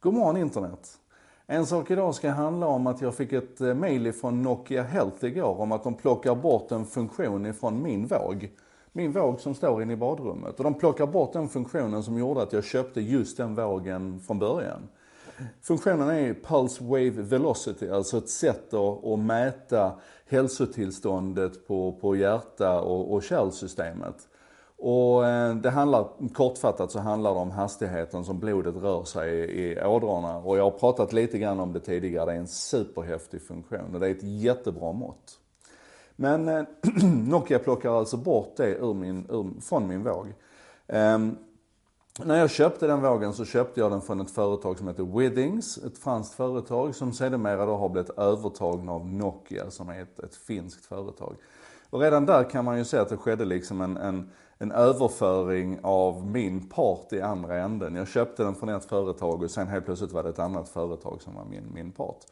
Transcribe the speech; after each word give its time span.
God 0.00 0.14
morgon 0.14 0.36
internet. 0.36 0.98
En 1.46 1.66
sak 1.66 1.90
idag 1.90 2.14
ska 2.14 2.30
handla 2.30 2.66
om 2.66 2.86
att 2.86 3.00
jag 3.00 3.14
fick 3.14 3.32
ett 3.32 3.60
eh, 3.60 3.74
mail 3.74 4.12
från 4.12 4.42
Nokia 4.42 4.82
Health 4.82 5.24
igår 5.24 5.60
om 5.60 5.72
att 5.72 5.84
de 5.84 5.94
plockar 5.94 6.34
bort 6.34 6.70
en 6.70 6.86
funktion 6.86 7.46
ifrån 7.46 7.82
min 7.82 8.06
våg. 8.06 8.50
Min 8.92 9.12
våg 9.12 9.40
som 9.40 9.54
står 9.54 9.82
inne 9.82 9.92
i 9.92 9.96
badrummet. 9.96 10.58
Och 10.58 10.64
de 10.64 10.74
plockar 10.74 11.06
bort 11.06 11.32
den 11.32 11.48
funktionen 11.48 12.02
som 12.02 12.18
gjorde 12.18 12.42
att 12.42 12.52
jag 12.52 12.64
köpte 12.64 13.00
just 13.00 13.36
den 13.36 13.54
vågen 13.54 14.20
från 14.20 14.38
början. 14.38 14.88
Funktionen 15.62 16.08
är 16.08 16.34
Pulse 16.34 16.84
Wave 16.84 17.10
Velocity, 17.10 17.88
alltså 17.88 18.18
ett 18.18 18.30
sätt 18.30 18.74
att, 18.74 19.18
mäta 19.18 19.92
hälsotillståndet 20.28 21.66
på, 21.66 21.92
på 21.92 22.16
hjärta 22.16 22.80
och, 22.80 23.12
och 23.14 23.22
kärlsystemet. 23.22 24.28
Och 24.78 25.26
eh, 25.26 25.54
det 25.54 25.70
handlar, 25.70 26.08
kortfattat 26.34 26.90
så 26.90 26.98
handlar 26.98 27.34
det 27.34 27.40
om 27.40 27.50
hastigheten 27.50 28.24
som 28.24 28.38
blodet 28.38 28.76
rör 28.76 29.04
sig 29.04 29.38
i, 29.38 29.72
i 29.72 29.84
ådrorna. 29.84 30.36
Och 30.36 30.58
jag 30.58 30.64
har 30.64 30.70
pratat 30.70 31.12
lite 31.12 31.38
grann 31.38 31.60
om 31.60 31.72
det 31.72 31.80
tidigare, 31.80 32.26
det 32.26 32.32
är 32.32 32.36
en 32.36 32.48
superhäftig 32.48 33.42
funktion 33.42 33.94
och 33.94 34.00
det 34.00 34.06
är 34.06 34.10
ett 34.10 34.22
jättebra 34.22 34.92
mått. 34.92 35.38
Men 36.16 36.48
eh, 36.48 36.64
Nokia 37.28 37.58
plockar 37.58 37.98
alltså 37.98 38.16
bort 38.16 38.56
det 38.56 38.74
ur 38.74 38.94
min, 38.94 39.26
ur, 39.30 39.60
från 39.60 39.88
min 39.88 40.04
våg. 40.04 40.26
Eh, 40.86 41.18
när 42.24 42.38
jag 42.38 42.50
köpte 42.50 42.86
den 42.86 43.02
vågen 43.02 43.32
så 43.32 43.44
köpte 43.44 43.80
jag 43.80 43.90
den 43.90 44.00
från 44.00 44.20
ett 44.20 44.30
företag 44.30 44.78
som 44.78 44.88
heter 44.88 45.18
Withings, 45.18 45.78
ett 45.78 45.98
franskt 45.98 46.34
företag 46.34 46.94
som 46.94 47.12
sedermera 47.12 47.66
då 47.66 47.76
har 47.76 47.88
blivit 47.88 48.10
övertagna 48.10 48.92
av 48.92 49.06
Nokia 49.06 49.70
som 49.70 49.88
är 49.88 50.02
ett, 50.02 50.18
ett 50.18 50.36
finskt 50.36 50.86
företag. 50.86 51.36
Och 51.90 52.00
redan 52.00 52.26
där 52.26 52.50
kan 52.50 52.64
man 52.64 52.78
ju 52.78 52.84
se 52.84 52.98
att 52.98 53.08
det 53.08 53.16
skedde 53.16 53.44
liksom 53.44 53.80
en, 53.80 53.96
en, 53.96 54.30
en 54.58 54.72
överföring 54.72 55.78
av 55.82 56.26
min 56.26 56.68
part 56.68 57.12
i 57.12 57.20
andra 57.20 57.58
änden. 57.58 57.94
Jag 57.94 58.08
köpte 58.08 58.42
den 58.42 58.54
från 58.54 58.68
ett 58.68 58.84
företag 58.84 59.42
och 59.42 59.50
sen 59.50 59.66
helt 59.66 59.84
plötsligt 59.84 60.12
var 60.12 60.22
det 60.22 60.28
ett 60.28 60.38
annat 60.38 60.68
företag 60.68 61.22
som 61.22 61.34
var 61.34 61.44
min, 61.44 61.72
min 61.74 61.92
part. 61.92 62.24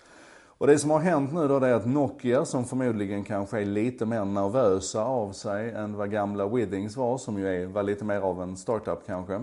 Och 0.58 0.66
det 0.66 0.78
som 0.78 0.90
har 0.90 1.00
hänt 1.00 1.32
nu 1.32 1.48
då 1.48 1.58
det 1.58 1.68
är 1.68 1.74
att 1.74 1.86
Nokia, 1.86 2.44
som 2.44 2.64
förmodligen 2.64 3.24
kanske 3.24 3.60
är 3.60 3.64
lite 3.64 4.06
mer 4.06 4.24
nervösa 4.24 5.04
av 5.04 5.32
sig 5.32 5.70
än 5.70 5.96
vad 5.96 6.10
gamla 6.10 6.48
Withings 6.48 6.96
var, 6.96 7.18
som 7.18 7.38
ju 7.38 7.48
är, 7.48 7.66
var 7.66 7.82
lite 7.82 8.04
mer 8.04 8.20
av 8.20 8.42
en 8.42 8.56
startup 8.56 9.06
kanske, 9.06 9.40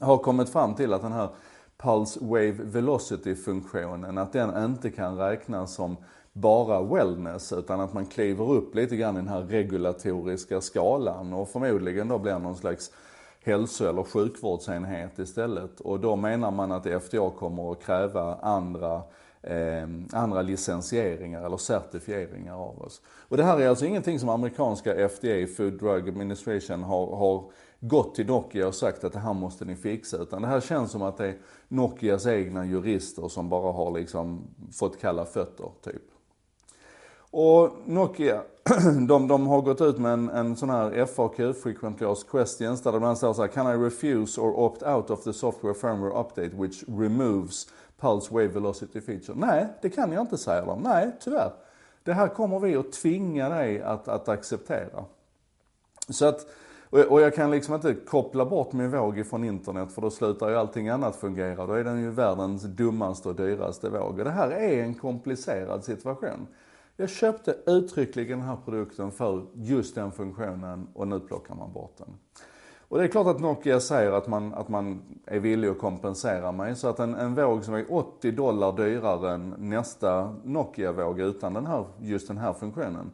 har 0.00 0.18
kommit 0.18 0.48
fram 0.48 0.74
till 0.74 0.92
att 0.92 1.02
den 1.02 1.12
här 1.12 1.28
Pulse 1.76 2.20
Wave 2.22 2.52
Velocity-funktionen, 2.52 4.18
att 4.18 4.32
den 4.32 4.64
inte 4.64 4.90
kan 4.90 5.18
räknas 5.18 5.74
som 5.74 5.96
bara 6.32 6.82
wellness 6.82 7.52
utan 7.52 7.80
att 7.80 7.92
man 7.92 8.06
kliver 8.06 8.50
upp 8.52 8.74
lite 8.74 8.96
grann 8.96 9.16
i 9.16 9.18
den 9.18 9.28
här 9.28 9.42
regulatoriska 9.42 10.60
skalan 10.60 11.32
och 11.32 11.48
förmodligen 11.48 12.08
då 12.08 12.18
blir 12.18 12.38
någon 12.38 12.56
slags 12.56 12.90
hälso 13.44 13.88
eller 13.88 14.02
sjukvårdsenhet 14.02 15.18
istället. 15.18 15.80
Och 15.80 16.00
då 16.00 16.16
menar 16.16 16.50
man 16.50 16.72
att 16.72 16.86
FDA 17.02 17.30
kommer 17.30 17.72
att 17.72 17.82
kräva 17.82 18.34
andra 18.34 19.02
eh, 19.42 19.88
andra 20.12 20.42
licensieringar 20.42 21.46
eller 21.46 21.56
certifieringar 21.56 22.54
av 22.54 22.82
oss. 22.82 23.02
Och 23.28 23.36
det 23.36 23.44
här 23.44 23.60
är 23.60 23.68
alltså 23.68 23.86
ingenting 23.86 24.18
som 24.18 24.28
amerikanska 24.28 25.08
FDA, 25.08 25.46
Food 25.56 25.78
Drug 25.78 26.08
Administration, 26.08 26.82
har, 26.82 27.16
har 27.16 27.44
gått 27.80 28.14
till 28.14 28.26
Nokia 28.26 28.66
och 28.66 28.74
sagt 28.74 29.04
att 29.04 29.12
det 29.12 29.18
här 29.18 29.34
måste 29.34 29.64
ni 29.64 29.76
fixa. 29.76 30.16
Utan 30.16 30.42
det 30.42 30.48
här 30.48 30.60
känns 30.60 30.90
som 30.90 31.02
att 31.02 31.16
det 31.16 31.26
är 31.26 31.36
Nokias 31.68 32.26
egna 32.26 32.66
jurister 32.66 33.28
som 33.28 33.48
bara 33.48 33.72
har 33.72 33.90
liksom 33.98 34.44
fått 34.72 35.00
kalla 35.00 35.24
fötter, 35.24 35.70
typ. 35.84 36.02
Och 37.32 37.70
Nokia, 37.84 38.42
de, 39.08 39.28
de 39.28 39.46
har 39.46 39.60
gått 39.60 39.80
ut 39.80 39.98
med 39.98 40.12
en, 40.12 40.30
en 40.30 40.56
sån 40.56 40.70
här 40.70 41.06
FAQ, 41.06 41.36
Frequently 41.62 42.06
Asked 42.06 42.30
Questions, 42.30 42.82
där 42.82 42.92
det 42.92 42.98
bland 42.98 43.18
annat 43.24 43.36
står 43.36 43.46
Can 43.46 43.66
I 43.66 43.84
refuse 43.86 44.40
or 44.40 44.58
opt 44.58 44.82
out 44.82 45.10
of 45.10 45.24
the 45.24 45.32
software 45.32 45.74
firmware 45.74 46.20
update 46.20 46.50
which 46.56 46.84
removes 46.88 47.66
Pulse 48.00 48.34
Wave 48.34 48.48
Velocity 48.48 49.00
Feature? 49.00 49.34
Nej, 49.36 49.66
det 49.82 49.90
kan 49.90 50.12
jag 50.12 50.20
inte 50.20 50.38
säga 50.38 50.64
dem. 50.64 50.80
Nej, 50.84 51.10
tyvärr. 51.20 51.52
Det 52.04 52.12
här 52.12 52.28
kommer 52.28 52.58
vi 52.58 52.76
att 52.76 52.92
tvinga 52.92 53.48
dig 53.48 53.82
att, 53.82 54.08
att 54.08 54.28
acceptera. 54.28 55.04
Så 56.08 56.26
att, 56.26 56.46
och 56.90 57.20
jag 57.20 57.34
kan 57.34 57.50
liksom 57.50 57.74
inte 57.74 57.94
koppla 57.94 58.44
bort 58.44 58.72
min 58.72 58.90
våg 58.90 59.18
ifrån 59.18 59.44
internet 59.44 59.92
för 59.92 60.02
då 60.02 60.10
slutar 60.10 60.48
ju 60.48 60.56
allting 60.56 60.88
annat 60.88 61.16
fungera. 61.16 61.66
Då 61.66 61.72
är 61.72 61.84
den 61.84 62.00
ju 62.00 62.10
världens 62.10 62.62
dummaste 62.62 63.28
och 63.28 63.34
dyraste 63.34 63.88
våg. 63.88 64.18
Och 64.18 64.24
det 64.24 64.30
här 64.30 64.50
är 64.50 64.82
en 64.82 64.94
komplicerad 64.94 65.84
situation. 65.84 66.46
Jag 67.02 67.10
köpte 67.10 67.56
uttryckligen 67.66 68.38
den 68.38 68.48
här 68.48 68.56
produkten 68.64 69.10
för 69.10 69.46
just 69.54 69.94
den 69.94 70.12
funktionen 70.12 70.88
och 70.94 71.08
nu 71.08 71.20
plockar 71.20 71.54
man 71.54 71.72
bort 71.72 71.96
den. 71.98 72.08
Och 72.88 72.98
det 72.98 73.04
är 73.04 73.08
klart 73.08 73.26
att 73.26 73.40
Nokia 73.40 73.80
säger 73.80 74.12
att 74.12 74.28
man, 74.28 74.54
att 74.54 74.68
man 74.68 75.02
är 75.26 75.40
villig 75.40 75.68
att 75.68 75.78
kompensera 75.78 76.52
mig. 76.52 76.76
Så 76.76 76.88
att 76.88 76.98
en, 76.98 77.14
en 77.14 77.34
våg 77.34 77.64
som 77.64 77.74
är 77.74 77.92
80 77.92 78.30
dollar 78.30 78.76
dyrare 78.76 79.34
än 79.34 79.54
nästa 79.58 80.34
Nokia-våg 80.44 81.20
utan 81.20 81.54
den 81.54 81.66
här, 81.66 81.84
just 82.00 82.28
den 82.28 82.38
här 82.38 82.52
funktionen. 82.52 83.12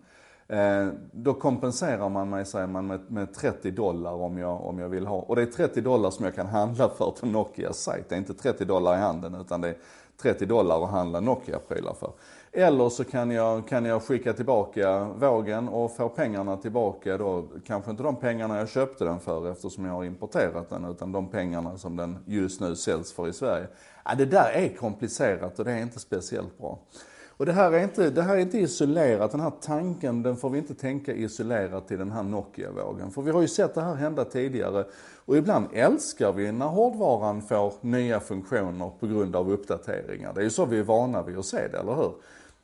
Eh, 0.49 0.89
då 1.13 1.35
kompenserar 1.35 2.09
man 2.09 2.31
mig, 2.31 2.47
säger 2.47 2.67
man, 2.67 2.87
med, 2.87 3.01
med 3.09 3.35
30 3.35 3.71
dollar 3.71 4.13
om 4.13 4.39
jag, 4.39 4.65
om 4.65 4.79
jag 4.79 4.89
vill 4.89 5.07
ha. 5.07 5.19
Och 5.19 5.37
det 5.37 5.43
är 5.43 5.47
30 5.47 5.81
dollar 5.81 6.11
som 6.11 6.25
jag 6.25 6.35
kan 6.35 6.47
handla 6.47 6.89
för 6.89 7.11
på 7.21 7.27
Nokias 7.27 7.79
sajt. 7.79 8.09
Det 8.09 8.15
är 8.15 8.19
inte 8.19 8.35
30 8.35 8.65
dollar 8.65 8.95
i 8.95 8.99
handen 8.99 9.35
utan 9.35 9.61
det 9.61 9.69
är 9.69 9.77
30 10.23 10.47
dollar 10.47 10.85
att 10.85 10.91
handla 10.91 11.21
Nokia-prylar 11.21 11.95
för. 11.95 12.13
Eller 12.53 12.89
så 12.89 13.05
kan 13.05 13.31
jag, 13.31 13.69
kan 13.69 13.85
jag 13.85 14.03
skicka 14.03 14.33
tillbaka 14.33 15.05
vågen 15.05 15.69
och 15.69 15.97
få 15.97 16.09
pengarna 16.09 16.57
tillbaka 16.57 17.19
då. 17.19 17.45
Kanske 17.67 17.91
inte 17.91 18.03
de 18.03 18.17
pengarna 18.17 18.59
jag 18.59 18.69
köpte 18.69 19.05
den 19.05 19.21
för 19.21 19.53
eftersom 19.53 19.85
jag 19.85 19.93
har 19.93 20.05
importerat 20.05 20.71
den, 20.71 20.85
utan 20.85 21.13
de 21.13 21.29
pengarna 21.29 21.79
som 21.79 21.97
den 21.97 22.19
just 22.27 22.61
nu 22.61 22.77
säljs 22.77 23.13
för 23.13 23.29
i 23.29 23.33
Sverige. 23.33 23.67
Ja, 24.05 24.15
det 24.15 24.25
där 24.25 24.51
är 24.53 24.77
komplicerat 24.77 25.59
och 25.59 25.65
det 25.65 25.73
är 25.73 25.83
inte 25.83 26.01
speciellt 26.01 26.59
bra. 26.59 26.79
Och 27.39 27.47
det 27.47 27.53
här, 27.53 27.73
är 27.73 27.83
inte, 27.83 28.11
det 28.11 28.23
här 28.23 28.37
är 28.37 28.41
inte 28.41 28.59
isolerat, 28.59 29.31
den 29.31 29.41
här 29.41 29.53
tanken 29.61 30.23
den 30.23 30.37
får 30.37 30.51
vi 30.51 30.59
inte 30.59 30.75
tänka 30.75 31.13
isolerat 31.13 31.89
till 31.89 31.99
den 31.99 32.11
här 32.11 32.23
Nokia-vågen. 32.23 33.11
För 33.11 33.23
vi 33.23 33.31
har 33.31 33.41
ju 33.41 33.49
sett 33.49 33.75
det 33.75 33.81
här 33.81 33.95
hända 33.95 34.25
tidigare 34.25 34.85
och 35.25 35.37
ibland 35.37 35.67
älskar 35.73 36.33
vi 36.33 36.53
när 36.53 36.67
hårdvaran 36.67 37.43
får 37.43 37.73
nya 37.81 38.21
funktioner 38.21 38.91
på 39.01 39.07
grund 39.07 39.37
av 39.37 39.53
uppdateringar. 39.53 40.33
Det 40.35 40.41
är 40.41 40.45
ju 40.45 40.51
så 40.51 40.65
vi 40.65 40.79
är 40.79 40.83
vana 40.83 41.23
vid 41.23 41.39
att 41.39 41.47
se 41.47 41.69
det, 41.69 41.79
eller 41.79 41.95
hur? 41.95 42.13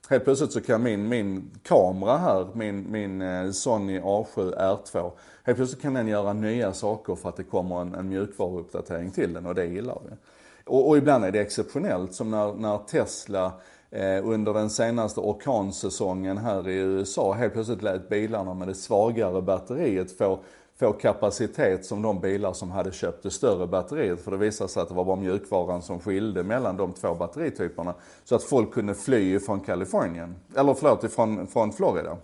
Helt 0.09 0.25
plötsligt 0.25 0.53
så 0.53 0.61
kan 0.61 0.83
min, 0.83 1.09
min 1.09 1.51
kamera 1.63 2.17
här, 2.17 2.47
min, 2.55 2.91
min 2.91 3.23
eh, 3.23 3.51
Sony 3.51 4.01
A7 4.01 4.57
R2, 4.59 5.11
helt 5.45 5.57
plötsligt 5.57 5.83
kan 5.83 5.95
den 5.95 6.09
göra 6.09 6.33
nya 6.33 6.73
saker 6.73 7.15
för 7.15 7.29
att 7.29 7.37
det 7.37 7.45
kommer 7.45 7.81
en, 7.81 7.95
en 7.95 8.09
mjukvaruuppdatering 8.09 9.11
till 9.11 9.33
den 9.33 9.47
och 9.47 9.55
det 9.55 9.67
gillar 9.67 9.99
vi. 10.09 10.17
Och, 10.65 10.89
och 10.89 10.97
ibland 10.97 11.25
är 11.25 11.31
det 11.31 11.41
exceptionellt, 11.41 12.15
som 12.15 12.31
när, 12.31 12.55
när 12.55 12.79
Tesla 12.79 13.53
Eh, 13.95 14.27
under 14.29 14.55
den 14.55 14.71
senaste 14.71 15.21
orkansäsongen 15.21 16.39
här 16.39 16.69
i 16.69 16.75
USA 16.75 17.33
helt 17.33 17.53
plötsligt 17.53 17.83
lät 17.83 18.09
bilarna 18.09 18.55
med 18.55 18.69
det 18.69 18.75
svagare 18.75 19.43
batteriet 19.43 20.19
få 20.19 20.39
få 20.79 20.93
kapacitet 20.93 21.87
som 21.87 22.03
de 22.03 22.21
bilar 22.21 22.53
som 22.53 22.71
hade 22.71 22.93
köpt 22.93 23.23
det 23.23 23.31
större 23.31 23.67
batteriet. 23.67 24.21
För 24.21 24.31
det 24.31 24.37
visade 24.37 24.71
sig 24.71 24.83
att 24.83 24.89
det 24.89 24.95
var 24.95 25.05
bara 25.05 25.17
mjukvaran 25.17 25.83
som 25.83 26.01
skilde 26.01 26.43
mellan 26.43 26.77
de 26.77 26.93
två 26.93 27.15
batterityperna. 27.15 27.95
Så 28.25 28.35
att 28.35 28.43
folk 28.43 28.73
kunde 28.73 28.95
fly 28.95 29.39
från 29.39 29.61
Kalifornien, 29.61 30.35
eller 30.57 30.75
förlåt, 30.75 31.05
ifrån, 31.05 31.47
från 31.47 31.73
Florida. 31.73 32.17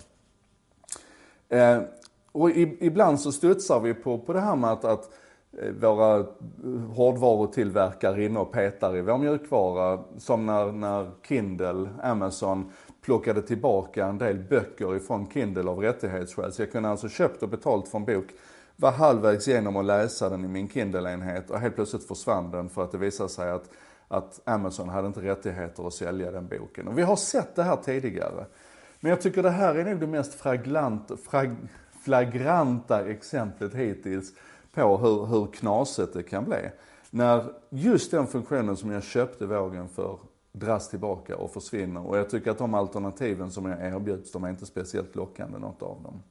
Eh, 1.49 1.83
och 2.33 2.51
i, 2.51 2.77
ibland 2.81 3.21
så 3.21 3.33
studsar 3.33 3.81
vi 3.81 3.95
på, 3.95 4.19
på 4.19 4.33
det 4.33 4.41
här 4.41 4.57
med 4.57 4.71
att, 4.71 4.85
att 4.85 5.11
Eh, 5.59 5.71
våra 5.71 6.27
hårdvarutillverkare 6.95 8.25
inne 8.25 8.39
och 8.39 8.53
petar 8.53 8.97
i 8.97 9.01
vår 9.01 9.19
mjukvara. 9.19 10.05
Som 10.19 10.47
när, 10.47 10.73
när 10.73 11.11
Kindle, 11.29 11.89
Amazon 12.03 12.73
plockade 13.03 13.43
tillbaka 13.43 14.07
en 14.07 14.19
del 14.19 14.39
böcker 14.39 14.97
ifrån 14.97 15.31
Kindle 15.31 15.71
av 15.71 15.79
rättighetsskäl. 15.79 16.53
Så 16.53 16.63
jag 16.63 16.73
kunde 16.73 16.89
alltså 16.89 17.09
köpt 17.09 17.43
och 17.43 17.49
betalt 17.49 17.89
för 17.89 17.99
en 17.99 18.05
bok, 18.05 18.27
var 18.77 18.93
halvvägs 18.93 19.49
igenom 19.49 19.77
att 19.77 19.85
läsa 19.85 20.29
den 20.29 20.45
i 20.45 20.49
min 20.49 20.69
Kindle-enhet 20.69 21.51
och 21.51 21.61
helt 21.61 21.75
plötsligt 21.75 22.05
försvann 22.09 22.51
den 22.51 22.69
för 22.69 22.85
att 22.85 22.93
det 22.93 22.99
visade 22.99 23.29
sig 23.29 23.51
att, 23.51 23.71
att 24.09 24.41
Amazon 24.45 24.89
hade 24.89 25.07
inte 25.07 25.21
rättigheter 25.21 25.87
att 25.87 25.95
sälja 25.95 26.31
den 26.31 26.49
boken. 26.49 26.89
Och 26.89 26.99
vi 26.99 27.03
har 27.03 27.17
sett 27.17 27.57
det 27.57 27.63
här 27.63 27.77
tidigare. 27.77 28.47
Men 29.01 29.11
jag 29.11 29.21
tycker 29.21 29.43
det 29.43 29.51
här 29.51 29.75
är 29.75 29.85
nog 29.85 30.01
det 30.01 30.07
mest 30.07 30.35
fraglant, 30.35 31.11
frag, 31.31 31.57
flagranta 32.05 33.05
exemplet 33.05 33.75
hittills 33.75 34.33
på 34.73 34.97
hur, 34.97 35.27
hur 35.27 35.47
knasigt 35.47 36.13
det 36.13 36.23
kan 36.23 36.45
bli. 36.45 36.71
När 37.11 37.53
just 37.71 38.11
den 38.11 38.27
funktionen 38.27 38.77
som 38.77 38.91
jag 38.91 39.03
köpte 39.03 39.47
vågen 39.47 39.89
för 39.89 40.19
dras 40.53 40.89
tillbaka 40.89 41.37
och 41.37 41.51
försvinner. 41.51 42.07
Och 42.07 42.19
jag 42.19 42.31
tycker 42.31 42.51
att 42.51 42.59
de 42.59 42.75
alternativen 42.75 43.51
som 43.51 43.67
jag 43.67 43.87
erbjuds, 43.87 44.33
de 44.33 44.45
är 44.45 44.51
inte 44.51 44.67
speciellt 44.67 45.17
lockande 45.17 45.59
något 45.59 45.83
av 45.83 46.03
dem. 46.03 46.23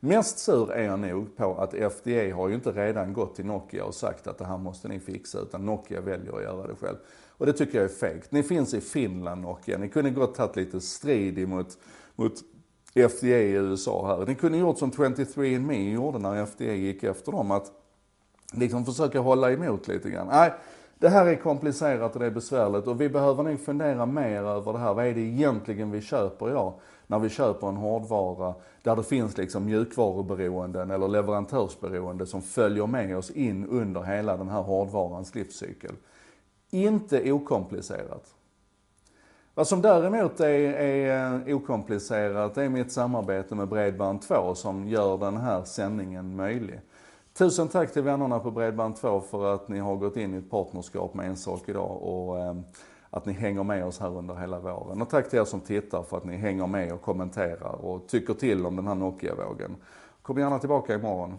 Mest 0.00 0.38
sur 0.38 0.70
är 0.70 0.84
jag 0.84 0.98
nog 0.98 1.36
på 1.36 1.54
att 1.54 1.74
FDA 1.74 2.34
har 2.34 2.48
ju 2.48 2.54
inte 2.54 2.72
redan 2.72 3.12
gått 3.12 3.36
till 3.36 3.46
Nokia 3.46 3.84
och 3.84 3.94
sagt 3.94 4.26
att 4.26 4.38
det 4.38 4.44
här 4.44 4.58
måste 4.58 4.88
ni 4.88 5.00
fixa, 5.00 5.38
utan 5.38 5.66
Nokia 5.66 6.00
väljer 6.00 6.36
att 6.36 6.42
göra 6.42 6.66
det 6.66 6.74
själv. 6.74 6.96
Och 7.28 7.46
det 7.46 7.52
tycker 7.52 7.78
jag 7.78 7.84
är 7.84 7.94
fegt. 7.94 8.32
Ni 8.32 8.42
finns 8.42 8.74
i 8.74 8.80
Finland 8.80 9.42
Nokia, 9.42 9.78
ni 9.78 9.88
kunde 9.88 10.10
gott 10.10 10.34
tagit 10.34 10.56
lite 10.56 10.80
strid 10.80 11.38
emot 11.38 11.78
mot 12.16 12.32
FDA 12.94 13.38
i 13.38 13.50
USA 13.50 14.06
här. 14.06 14.26
Ni 14.26 14.34
kunde 14.34 14.58
gjort 14.58 14.78
som 14.78 14.90
23andMe 14.90 15.92
gjorde 15.92 16.18
när 16.18 16.46
FDA 16.46 16.72
gick 16.72 17.02
efter 17.02 17.32
dem, 17.32 17.50
att 17.50 17.72
liksom 18.52 18.84
försöka 18.84 19.20
hålla 19.20 19.52
emot 19.52 19.88
lite 19.88 20.10
grann. 20.10 20.26
Nej, 20.26 20.52
Det 20.98 21.08
här 21.08 21.26
är 21.26 21.34
komplicerat 21.34 22.14
och 22.14 22.20
det 22.20 22.26
är 22.26 22.30
besvärligt 22.30 22.86
och 22.86 23.00
vi 23.00 23.08
behöver 23.08 23.42
nog 23.42 23.60
fundera 23.60 24.06
mer 24.06 24.42
över 24.42 24.72
det 24.72 24.78
här. 24.78 24.94
Vad 24.94 25.06
är 25.06 25.14
det 25.14 25.20
egentligen 25.20 25.90
vi 25.90 26.00
köper 26.00 26.48
idag? 26.48 26.72
När 27.06 27.18
vi 27.18 27.28
köper 27.28 27.68
en 27.68 27.76
hårdvara 27.76 28.54
där 28.82 28.96
det 28.96 29.02
finns 29.02 29.36
liksom 29.36 29.64
mjukvaruberoenden 29.64 30.90
eller 30.90 31.08
leverantörsberoende 31.08 32.26
som 32.26 32.42
följer 32.42 32.86
med 32.86 33.16
oss 33.16 33.30
in 33.30 33.66
under 33.66 34.02
hela 34.02 34.36
den 34.36 34.48
här 34.48 34.62
hårdvarans 34.62 35.34
livscykel. 35.34 35.92
Inte 36.70 37.32
okomplicerat. 37.32 38.34
Vad 39.56 39.66
som 39.66 39.82
däremot 39.82 40.40
är, 40.40 40.48
är 40.48 41.34
eh, 41.48 41.56
okomplicerat 41.56 42.58
är 42.58 42.68
mitt 42.68 42.92
samarbete 42.92 43.54
med 43.54 43.68
Bredband2 43.68 44.54
som 44.54 44.88
gör 44.88 45.18
den 45.18 45.36
här 45.36 45.64
sändningen 45.64 46.36
möjlig. 46.36 46.80
Tusen 47.32 47.68
tack 47.68 47.92
till 47.92 48.02
vännerna 48.02 48.38
på 48.38 48.50
Bredband2 48.50 49.20
för 49.20 49.54
att 49.54 49.68
ni 49.68 49.78
har 49.78 49.96
gått 49.96 50.16
in 50.16 50.34
i 50.34 50.38
ett 50.38 50.50
partnerskap 50.50 51.14
med 51.14 51.26
En 51.26 51.36
sak 51.36 51.68
idag 51.68 52.02
och 52.02 52.38
eh, 52.38 52.54
att 53.10 53.26
ni 53.26 53.32
hänger 53.32 53.62
med 53.62 53.84
oss 53.84 54.00
här 54.00 54.18
under 54.18 54.34
hela 54.34 54.58
våren. 54.58 55.02
Och 55.02 55.10
tack 55.10 55.30
till 55.30 55.38
er 55.38 55.44
som 55.44 55.60
tittar 55.60 56.02
för 56.02 56.16
att 56.16 56.24
ni 56.24 56.36
hänger 56.36 56.66
med 56.66 56.92
och 56.92 57.02
kommenterar 57.02 57.84
och 57.84 58.08
tycker 58.08 58.34
till 58.34 58.66
om 58.66 58.76
den 58.76 58.86
här 58.86 58.94
Nokia-vågen. 58.94 59.76
Kom 60.22 60.38
gärna 60.38 60.58
tillbaka 60.58 60.94
imorgon. 60.94 61.38